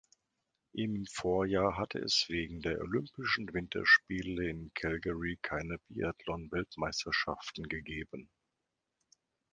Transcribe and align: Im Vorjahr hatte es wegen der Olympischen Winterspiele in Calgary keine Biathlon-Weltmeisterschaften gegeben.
Im 0.73 1.05
Vorjahr 1.05 1.77
hatte 1.77 1.99
es 1.99 2.25
wegen 2.27 2.59
der 2.63 2.81
Olympischen 2.81 3.53
Winterspiele 3.53 4.49
in 4.49 4.71
Calgary 4.73 5.37
keine 5.43 5.77
Biathlon-Weltmeisterschaften 5.89 7.67
gegeben. 7.69 8.27